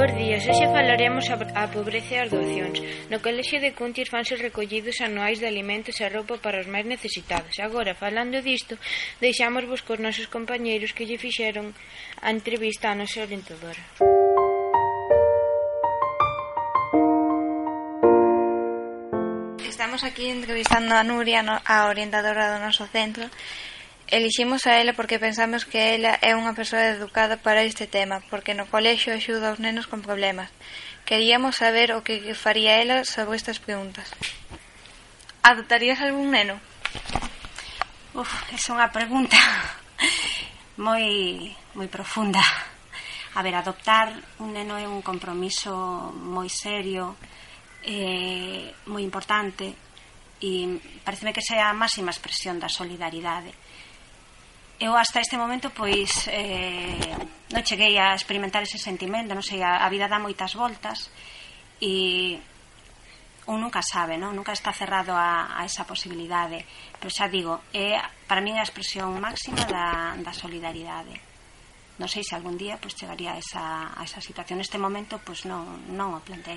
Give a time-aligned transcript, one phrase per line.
[0.00, 2.80] Bos días, hoxe falaremos a pobreza e as doacións.
[3.12, 7.60] No colexio de Cuntis fanse recollidos anuais de alimentos e roupa para os máis necesitados.
[7.60, 8.80] Agora, falando disto,
[9.20, 11.76] deixamos vos cos nosos compañeiros que lle fixeron
[12.24, 13.84] a entrevista a nosa orientadora.
[19.68, 23.28] Estamos aquí entrevistando a Nuria, a orientadora do noso centro,
[24.10, 28.58] Eliximos a ela porque pensamos que ela é unha persoa educada para este tema, porque
[28.58, 30.50] no colexio axuda aos nenos con problemas.
[31.06, 34.10] Queríamos saber o que faría ela sobre estas preguntas.
[35.46, 36.58] Adoptarías algún neno?
[38.18, 39.38] Uf, é unha pregunta
[40.86, 42.42] moi moi profunda.
[43.38, 44.10] A ver, adoptar
[44.42, 47.14] un neno é un compromiso moi serio,
[47.86, 49.70] eh, moi importante,
[50.42, 50.66] e
[51.06, 53.54] pareceme que sea a máxima expresión da solidaridade
[54.80, 57.14] eu hasta este momento pois eh,
[57.52, 61.12] non cheguei a experimentar ese sentimento non sei, a, a vida dá moitas voltas
[61.84, 62.40] e
[63.50, 64.32] un nunca sabe, non?
[64.32, 66.64] nunca está cerrado a, a esa posibilidade.
[66.96, 71.30] Pero xa digo, é para min a expresión máxima da, da solidaridade
[72.00, 74.56] non sei se algún día pois, chegaría a esa, a esa situación.
[74.56, 76.56] Neste momento pois, non, non o plantei.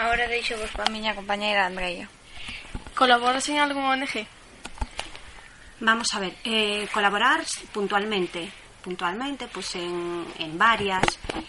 [0.00, 2.08] Agora deixo vos pa miña compañeira Andreia.
[2.96, 4.24] Colaboras en algún ONG?
[5.82, 7.42] Vamos a ver, eh, colaborar
[7.72, 8.52] puntualmente.
[8.84, 11.04] Puntualmente pues en, en varias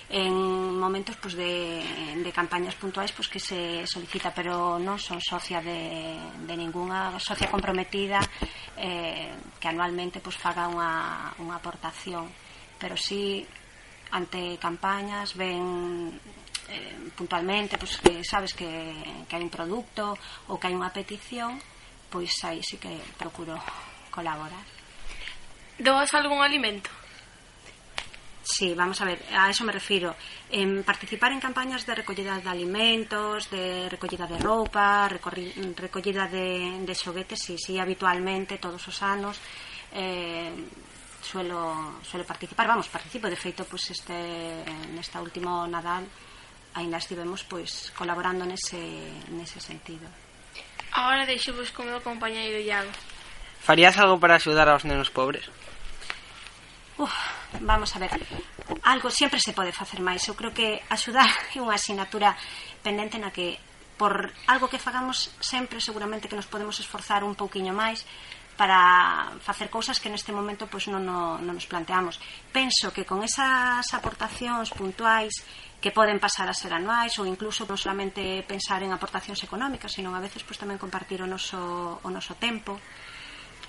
[0.09, 1.83] en momentos pues de,
[2.15, 6.15] de campañas puntuais pues que se solicita pero non son socia de,
[6.47, 8.19] de ninguna socia comprometida
[8.79, 12.31] eh, que anualmente pues faga unha, unha aportación.
[12.79, 13.43] Pero sí
[14.15, 16.15] ante campañas ven
[16.71, 20.15] eh, puntualmente pues que sabes que, que hai un produto
[20.47, 21.59] ou que hai unha petición
[22.07, 23.55] pois aí sí que procuro
[24.11, 24.63] colaborar.
[25.79, 26.89] Doas algún alimento?
[28.43, 30.15] Sí, vamos a ver, a eso me refiero.
[30.49, 36.95] En participar en campañas de recollida de alimentos, de recollida de roupa, recollida de, de
[36.95, 39.39] xoguetes, sí, sí, habitualmente, todos os anos,
[39.93, 40.51] eh,
[41.21, 46.05] suelo, suelo participar, vamos, participo, de feito, pues este, nesta último Nadal,
[46.73, 48.81] ainda estivemos pois colaborando nese,
[49.29, 50.09] nese sentido.
[50.91, 52.91] Agora deixo vos con o meu compañeiro Iago.
[53.61, 55.45] Farías algo para axudar aos nenos pobres?
[56.97, 57.13] Uf,
[57.61, 58.09] vamos a ver.
[58.81, 60.25] Algo sempre se pode facer máis.
[60.25, 62.33] Eu creo que axudar é unha asignatura
[62.81, 63.61] pendente na que
[64.01, 68.01] por algo que fagamos sempre seguramente que nos podemos esforzar un pouquiño máis
[68.57, 72.17] para facer cousas que neste momento pois non, non, non nos planteamos.
[72.49, 75.37] Penso que con esas aportacións puntuais
[75.77, 80.09] que poden pasar a ser anuais ou incluso non solamente pensar en aportacións económicas, sino
[80.13, 82.81] a veces pois tamén compartir o noso o noso tempo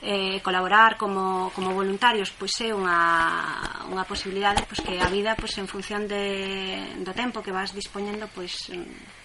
[0.02, 5.54] eh, colaborar como, como voluntarios pois é unha, unha posibilidade pois, que a vida pois,
[5.62, 9.22] en función de, do tempo que vas dispoñendo pois, mm,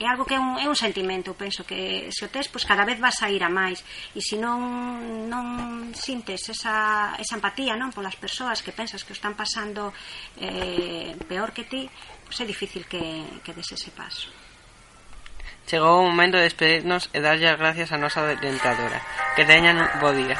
[0.00, 2.88] é algo que é un, é un sentimento penso que se o tes, pois cada
[2.88, 3.84] vez vas a ir a máis.
[4.16, 9.18] E se non, non sintes esa, esa empatía non polas persoas que pensas que o
[9.18, 9.92] están pasando
[10.40, 11.84] eh, peor que ti
[12.24, 14.39] pois é difícil que, que des ese paso.
[15.70, 18.98] Chegou o momento de despedirnos e darlle as gracias a nosa dentadora.
[19.38, 20.34] Que teñan un bo día.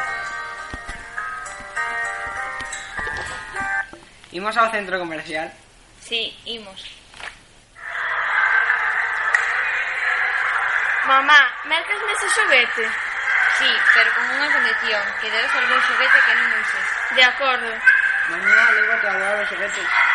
[4.34, 5.46] Imos ao centro comercial?
[6.02, 6.82] Sí, imos.
[11.06, 11.41] Mamá,
[11.71, 12.91] mercas nese xoguete?
[13.54, 16.86] Sí, pero con unha condición, que debes algún xoguete que non uses.
[17.15, 17.71] De acordo.
[18.34, 20.09] Mañá levo a doar os xoguetes.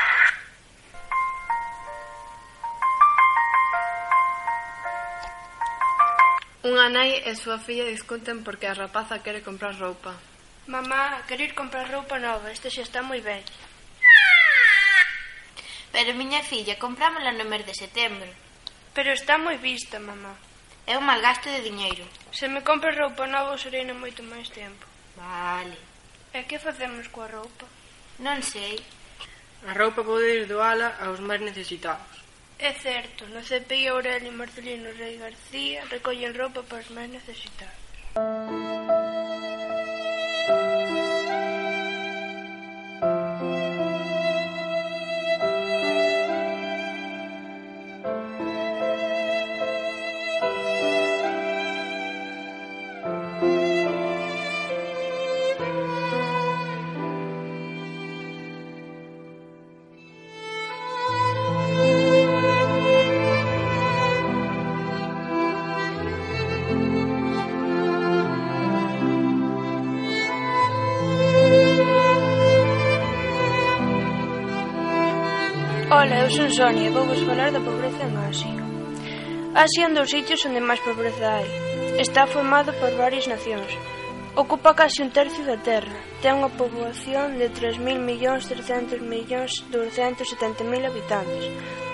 [6.66, 10.18] Unha nai e súa filla discuten porque a rapaza quere comprar roupa.
[10.66, 13.46] Mamá, quero ir comprar roupa nova, este xa está moi ben.
[15.94, 18.34] Pero miña filla, comprámola no mes de setembro.
[18.98, 20.34] Pero está moi vista, mamá.
[20.90, 22.10] É un malgaste de diñeiro.
[22.34, 24.90] Se me compro roupa nova, serena moito máis tempo.
[25.22, 25.78] Vale.
[26.34, 27.70] E que facemos coa roupa?
[28.26, 28.82] Non sei.
[29.70, 32.25] A roupa pode ir doala aos máis necesitados.
[32.58, 38.65] É certo, no CPI Aurelio Marcelino Rei García recollen roupa para os máis necesitados.
[76.26, 78.58] eu son Sonia e vou vos falar da pobreza en Asia.
[79.54, 81.46] Asia é un dos sitios onde máis pobreza hai.
[82.02, 83.70] Está formado por varias nacións.
[84.34, 85.94] Ocupa casi un tercio da Terra.
[86.26, 91.46] Ten unha poboación de 3.000 millóns 300 millóns 270.000 habitantes.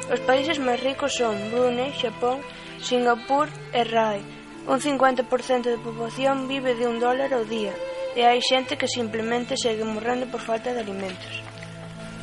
[0.08, 2.40] Os países máis ricos son Brunei, Xapón,
[2.80, 4.24] Singapur e Rai.
[4.64, 7.76] Un 50% da poboación vive de un dólar ao día
[8.16, 11.41] e hai xente que simplemente segue morrendo por falta de alimentos.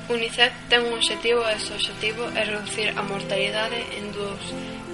[0.09, 4.41] Unicef ten un obxectivo e ese obxectivo é reducir a mortalidade en dúas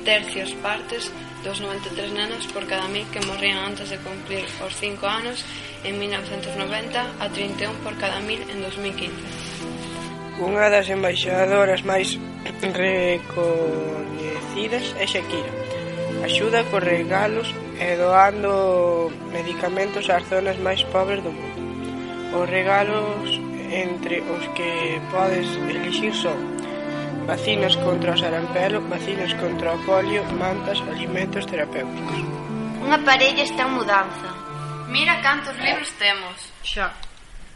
[0.02, 1.06] tercios partes
[1.46, 5.46] dos 93 nenos por cada mil que morrían antes de cumplir os 5 anos
[5.86, 10.42] en 1990 a 31 por cada mil en 2015.
[10.42, 12.18] Unha das embaixadoras máis
[12.74, 15.54] recoñecidas é Shakira.
[16.26, 21.62] Axuda co regalos e doando medicamentos ás zonas máis pobres do mundo.
[22.34, 26.38] Os regalos entre os que podes elixir son
[27.26, 32.18] vacinas contra o sarampelo, vacinas contra o polio, mantas, alimentos terapéuticos.
[32.84, 34.28] Un aparello está en mudanza.
[34.88, 36.36] Mira cantos libros temos.
[36.62, 36.92] Xa.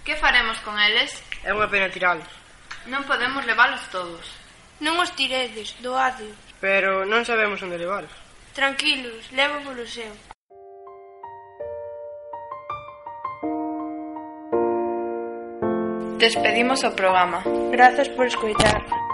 [0.04, 1.12] Que faremos con eles?
[1.44, 2.28] É unha pena tiralos.
[2.88, 4.24] Non podemos leválos todos.
[4.80, 6.32] Non os tiredes, doade.
[6.64, 8.10] Pero non sabemos onde leválos.
[8.56, 10.10] Tranquilos, levo polo seu.
[16.18, 17.44] Despedimos o programa.
[17.70, 19.07] Grazas por escoitar.